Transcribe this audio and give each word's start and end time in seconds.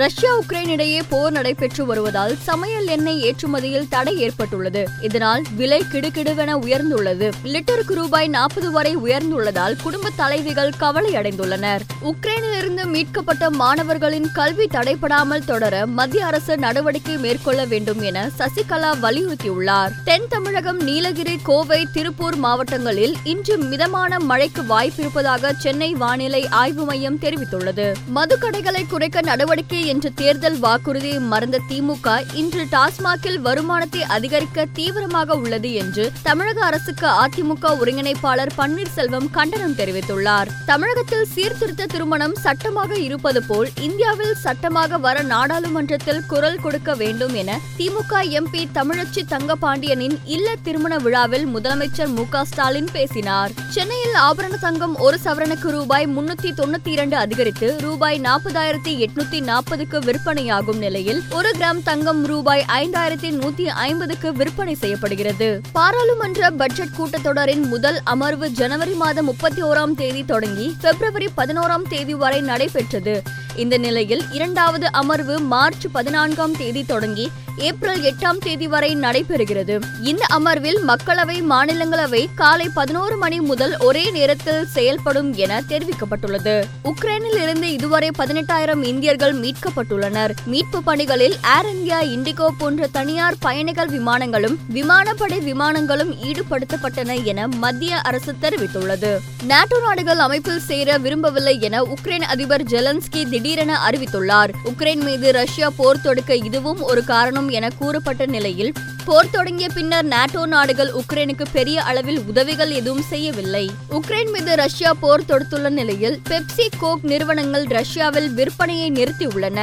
Russia 0.00 0.30
Ukraine 0.38 0.70
இடையே 0.70 1.00
போர் 1.08 1.32
நடைபெற்று 1.32 1.82
வருவதால் 1.86 2.34
சமையல் 2.44 2.88
எண்ணெய் 2.88 3.20
ஏற்றுமதியில் 3.22 3.88
தடை 3.88 4.14
ஏற்பட்டுள்ளது 4.18 4.82
இதனால் 5.00 5.42
விலை 5.56 5.78
கிடுகிடுவென 5.84 6.56
உயர்ந்துள்ளது 6.62 7.28
லிட்டருக்கு 7.46 7.94
ரூபாய் 7.94 8.28
நாற்பது 8.28 8.68
வரை 8.70 8.92
உயர்ந்துள்ளதால் 8.96 9.76
குடும்ப 9.76 10.12
தலைவிகள் 10.16 10.72
கவலை 10.76 11.12
அடைந்துள்ளனர் 11.16 11.84
உக்ரைனிலிருந்து 12.10 12.84
மீட்கப்பட்ட 12.86 13.50
மாணவர்களின் 13.56 14.28
கல்வி 14.32 14.66
தடைபடாமல் 14.68 15.46
தொடர 15.46 15.72
மத்திய 15.94 16.26
அரசு 16.26 16.56
நடவடிக்கை 16.58 17.16
மேற்கொள்ள 17.16 17.64
வேண்டும் 17.66 18.02
என 18.02 18.26
சசிகலா 18.38 18.92
வலியுறுத்தியுள்ளார் 19.00 19.94
தென் 20.04 20.28
தமிழகம் 20.28 20.82
நீலகிரி 20.82 21.36
கோவை 21.42 21.80
திருப்பூர் 21.92 22.38
மாவட்டங்களில் 22.38 23.16
இன்று 23.26 23.56
மிதமான 23.64 24.20
மழைக்கு 24.26 24.64
வாய்ப்பிருப்பதாக 24.66 25.54
சென்னை 25.58 25.90
வானிலை 25.96 26.44
ஆய்வு 26.56 26.84
மையம் 26.84 27.20
தெரிவித்துள்ளது 27.20 27.88
மதுக்கடைகளை 28.14 28.84
குறைக்க 28.86 29.20
நடவடிக்கை 29.22 29.75
வருமானத்தை 29.76 29.92
என்ற 29.92 30.10
தேர்தல் 30.16 30.58
வாக்குறுதியை 30.58 31.18
மறந்த 31.24 31.56
திமுக 31.68 32.08
இன்று 32.34 32.62
டாஸ்மாகில் 32.70 33.38
வருமானத்தை 33.38 34.02
அதிகரிக்க 34.08 34.64
தீவிரமாக 34.72 35.36
உள்ளது 35.36 35.70
என்று 35.74 36.04
தமிழக 36.22 36.58
அரசுக்கு 36.64 37.08
அதிமுக 37.22 37.72
ஒருங்கிணைப்பாளர் 37.80 38.52
பன்னீர்செல்வம் 38.56 39.28
கண்டனம் 39.30 39.76
தெரிவித்துள்ளார் 39.76 40.50
தமிழகத்தில் 40.66 41.26
சீர்திருத்த 41.26 41.86
திருமணம் 41.86 42.36
சட்டமாக 42.36 42.92
இருப்பது 42.98 43.42
போல் 43.42 43.68
இந்தியாவில் 43.80 44.34
சட்டமாக 44.36 44.98
வர 44.98 45.16
நாடாளுமன்றத்தில் 45.26 46.22
குரல் 46.26 46.60
கொடுக்க 46.60 46.94
வேண்டும் 46.94 47.34
என 47.34 47.58
திமுக 47.78 48.22
எம்பி 48.38 48.62
தமிழச்சி 48.72 49.24
தங்கபாண்டியனின் 49.28 50.16
இல்ல 50.28 50.56
திருமண 50.62 50.94
விழாவில் 50.98 51.46
முதலமைச்சர் 51.54 52.12
மு 52.12 52.26
ஸ்டாலின் 52.46 52.90
பேசினார் 52.92 53.54
சென்னையில் 53.70 54.18
ஆபரண 54.22 54.54
தங்கம் 54.58 54.96
ஒரு 55.00 55.16
சவரனுக்கு 55.24 55.68
ரூபாய் 55.70 56.08
முன்னூத்தி 56.08 56.50
தொண்ணூத்தி 56.56 56.90
இரண்டு 56.92 57.16
அதிகரித்து 57.16 57.68
ரூபாய் 57.80 58.18
நாற்பதாயிரத்தி 58.20 58.92
எட்நூத்தி 58.98 59.38
நாற்பது 59.42 59.64
நாற்பதுக்கு 59.68 59.98
விற்பனையாகும் 60.06 60.78
நிலையில் 60.78 61.20
ஒரு 61.36 61.50
கிராம் 61.56 61.80
தங்கம் 61.82 62.20
ரூபாய் 62.24 62.62
ஐந்தாயிரத்தி 62.74 63.30
நூத்தி 63.36 63.64
ஐம்பதுக்கு 63.84 64.28
விற்பனை 64.32 64.74
செய்யப்படுகிறது 64.74 65.48
பாராளுமன்ற 65.72 66.50
பட்ஜெட் 66.56 66.94
கூட்டத்தொடரின் 66.96 67.64
முதல் 67.66 67.98
அமர்வு 68.06 68.48
ஜனவரி 68.52 68.94
மாதம் 68.96 69.26
முப்பத்தி 69.26 69.62
ஓராம் 69.62 69.96
தேதி 69.96 70.22
தொடங்கி 70.26 70.68
பிப்ரவரி 70.82 71.30
பதினோராம் 71.36 71.88
தேதி 71.88 72.14
வரை 72.16 72.40
நடைபெற்றது 72.44 73.16
இந்த 73.56 73.76
நிலையில் 73.78 74.22
இரண்டாவது 74.32 74.86
அமர்வு 74.92 75.36
மார்ச் 75.48 75.86
பதினான்காம் 75.92 76.56
தேதி 76.56 76.84
தொடங்கி 76.84 77.26
ஏப்ரல் 77.62 78.02
எட்டாம் 78.02 78.40
தேதி 78.42 78.66
வரை 78.66 78.88
நடைபெறுகிறது 78.96 79.74
இந்த 80.02 80.24
அமர்வில் 80.30 80.80
மக்களவை 80.84 81.36
மாநிலங்களவை 81.50 82.20
காலை 82.34 82.66
பதினோரு 82.74 83.16
மணி 83.16 83.38
முதல் 83.40 83.72
ஒரே 83.80 84.02
நேரத்தில் 84.10 84.66
செயல்படும் 84.66 85.30
என 85.36 85.60
தெரிவிக்கப்பட்டுள்ளது 85.68 86.54
உக்ரைனில் 86.90 87.38
இருந்து 87.42 87.68
இதுவரை 87.72 88.10
பதினெட்டாயிரம் 88.18 88.82
இந்தியர்கள் 88.84 89.34
மீட்கப்பட்டுள்ளனர் 89.36 90.34
மீட்பு 90.46 90.80
பணிகளில் 90.86 91.36
ஏர் 91.54 91.70
இந்தியா 91.72 92.00
இண்டிகோ 92.10 92.48
போன்ற 92.58 92.88
தனியார் 92.92 93.40
பயணிகள் 93.40 93.90
விமானங்களும் 93.90 94.58
விமானப்படை 94.70 95.40
விமானங்களும் 95.46 96.12
ஈடுபடுத்தப்பட்டன 96.28 97.18
என 97.26 97.48
மத்திய 97.56 98.02
அரசு 98.02 98.34
தெரிவித்துள்ளது 98.40 99.14
நாட்டோ 99.46 99.80
நாடுகள் 99.80 100.22
அமைப்பில் 100.24 100.62
சேர 100.66 100.98
விரும்பவில்லை 100.98 101.56
என 101.62 101.82
உக்ரைன் 101.90 102.28
அதிபர் 102.28 102.68
ஜெலன்ஸ்கி 102.68 103.24
திடீர் 103.26 103.44
திடீரென 103.48 103.74
அறிவித்துள்ளார் 103.86 104.52
உக்ரைன் 104.68 105.02
மீது 105.02 105.26
ரஷ்யா 105.32 105.66
போர் 105.76 106.00
தொடுக்க 106.00 106.32
இதுவும் 106.46 106.80
ஒரு 106.82 107.02
காரணம் 107.04 107.48
என 107.50 107.66
கூறப்பட்ட 107.78 108.22
நிலையில் 108.26 108.72
போர் 109.06 109.30
தொடங்கிய 109.30 109.66
பின்னர் 109.68 110.06
நாட்டோ 110.06 110.42
நாடுகள் 110.46 110.90
உக்ரைனுக்கு 110.92 111.44
பெரிய 111.52 111.82
அளவில் 111.82 112.20
உதவிகள் 112.26 112.70
எதுவும் 112.70 113.04
செய்யவில்லை 113.08 113.62
உக்ரைன் 113.90 114.30
மீது 114.30 114.52
ரஷ்யா 114.56 114.90
போர் 115.00 115.24
தொடுத்துள்ள 115.26 115.68
நிலையில் 115.70 116.16
பெப்சி 116.28 116.66
கோக் 116.78 117.04
நிறுவனங்கள் 117.04 117.66
ரஷ்யாவில் 117.70 118.28
விற்பனையை 118.34 118.88
நிறுத்தியுள்ளன 118.90 119.60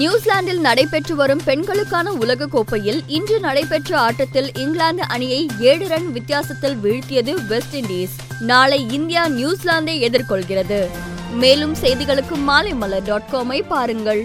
நியூசிலாந்தில் 0.00 0.60
நடைபெற்று 0.60 1.16
வரும் 1.16 1.44
பெண்களுக்கான 1.44 2.12
உலக 2.18 2.48
கோப்பையில் 2.48 3.00
இன்று 3.10 3.38
நடைபெற்ற 3.40 3.96
ஆட்டத்தில் 3.98 4.50
இங்கிலாந்து 4.56 5.06
அணியை 5.08 5.40
ஏழு 5.62 5.88
ரன் 5.88 6.10
வித்தியாசத்தில் 6.12 6.76
வீழ்த்தியது 6.76 7.34
வெஸ்ட் 7.48 7.74
இண்டீஸ் 7.74 8.16
நாளை 8.42 8.80
இந்தியா 8.90 9.24
நியூசிலாந்தை 9.30 9.96
எதிர்கொள்கிறது 10.02 10.82
மேலும் 11.34 11.74
செய்திகளுக்கு 11.74 12.36
மாலை 12.42 12.72
மலர் 12.74 13.04
டாட் 13.04 13.30
காமை 13.32 13.60
பாருங்கள் 13.68 14.22